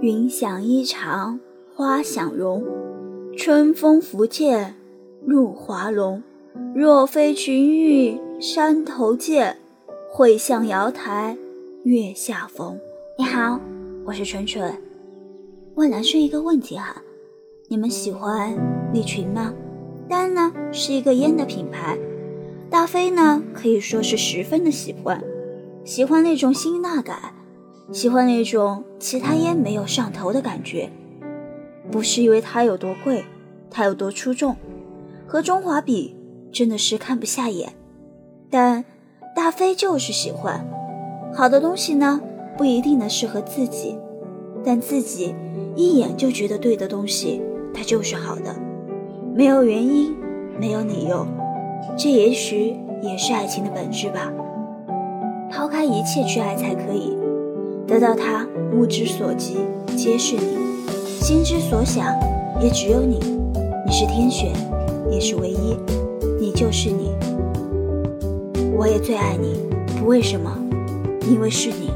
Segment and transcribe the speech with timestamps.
[0.00, 1.38] 云想衣裳
[1.74, 2.64] 花想容，
[3.36, 4.74] 春风拂槛
[5.24, 6.22] 露华浓。
[6.74, 9.56] 若非群玉山头见，
[10.10, 11.36] 会向瑶台
[11.84, 12.78] 月下逢。
[13.18, 13.60] 你好，
[14.04, 14.74] 我是纯纯。
[15.74, 17.02] 问男生一个问题哈，
[17.68, 18.54] 你们喜欢
[18.92, 19.54] 利群吗？
[20.08, 21.98] 丹呢是一个烟的品牌，
[22.68, 25.22] 大飞呢可以说是十分的喜欢，
[25.84, 27.34] 喜欢那种辛辣感。
[27.92, 30.88] 喜欢那种其他烟没有上头的感觉，
[31.90, 33.24] 不是因为它有多贵，
[33.68, 34.54] 它有多出众，
[35.26, 36.16] 和中华比
[36.52, 37.72] 真的是看不下眼。
[38.48, 38.84] 但
[39.34, 40.64] 大飞就是喜欢
[41.34, 42.20] 好的东西呢，
[42.56, 43.98] 不一定能适合自己，
[44.64, 45.34] 但自己
[45.74, 47.42] 一眼就觉得对的东西，
[47.74, 48.54] 它就是好的，
[49.34, 50.16] 没有原因，
[50.60, 51.26] 没有理由，
[51.96, 54.32] 这也许也是爱情的本质吧。
[55.50, 57.18] 抛开一切去爱才可以。
[57.90, 59.56] 得到他，目之所及
[59.96, 60.56] 皆是你，
[61.20, 62.06] 心之所想
[62.62, 63.18] 也只有你。
[63.84, 64.52] 你是天选，
[65.10, 65.76] 也是唯一，
[66.38, 67.10] 你就是你。
[68.76, 69.56] 我也最爱你，
[69.98, 70.56] 不为什么，
[71.28, 71.90] 因为是你。